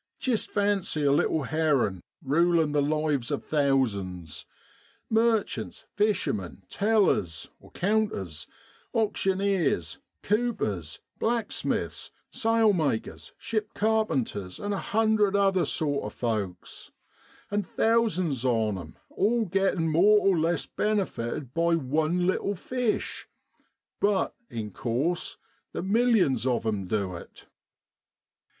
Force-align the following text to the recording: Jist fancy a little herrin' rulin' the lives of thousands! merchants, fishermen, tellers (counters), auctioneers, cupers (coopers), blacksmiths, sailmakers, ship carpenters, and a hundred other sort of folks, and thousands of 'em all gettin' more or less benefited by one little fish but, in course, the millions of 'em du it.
Jist 0.17 0.49
fancy 0.49 1.03
a 1.03 1.11
little 1.11 1.43
herrin' 1.43 2.01
rulin' 2.23 2.71
the 2.71 2.81
lives 2.81 3.29
of 3.29 3.45
thousands! 3.45 4.47
merchants, 5.11 5.85
fishermen, 5.93 6.63
tellers 6.67 7.49
(counters), 7.75 8.47
auctioneers, 8.95 9.99
cupers 10.23 10.23
(coopers), 10.23 10.99
blacksmiths, 11.19 12.09
sailmakers, 12.31 13.31
ship 13.37 13.75
carpenters, 13.75 14.59
and 14.59 14.73
a 14.73 14.79
hundred 14.79 15.35
other 15.35 15.65
sort 15.65 16.03
of 16.03 16.13
folks, 16.15 16.89
and 17.51 17.67
thousands 17.67 18.43
of 18.43 18.75
'em 18.77 18.97
all 19.11 19.45
gettin' 19.45 19.87
more 19.87 20.17
or 20.27 20.35
less 20.39 20.65
benefited 20.65 21.53
by 21.53 21.75
one 21.75 22.25
little 22.25 22.55
fish 22.55 23.27
but, 23.99 24.33
in 24.49 24.71
course, 24.71 25.37
the 25.73 25.83
millions 25.83 26.47
of 26.47 26.65
'em 26.65 26.87
du 26.87 27.13
it. 27.17 27.45